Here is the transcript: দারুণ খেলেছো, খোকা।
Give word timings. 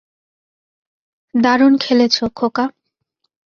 দারুণ 1.33 1.73
খেলেছো, 1.77 2.23
খোকা। 2.35 2.65